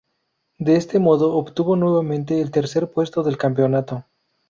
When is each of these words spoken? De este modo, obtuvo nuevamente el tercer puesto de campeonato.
De 0.57 0.77
este 0.77 0.97
modo, 0.97 1.35
obtuvo 1.35 1.75
nuevamente 1.75 2.41
el 2.41 2.49
tercer 2.49 2.89
puesto 2.89 3.21
de 3.21 3.37
campeonato. 3.37 4.03